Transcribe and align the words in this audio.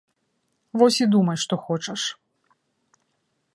Вось 0.81 0.97
і 1.05 1.07
думай 1.17 1.37
што 1.45 1.53
хочаш. 1.67 2.01